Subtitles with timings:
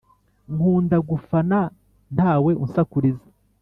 [0.53, 1.59] Nkunda gufana
[2.15, 3.25] ntaw’ unsakuriza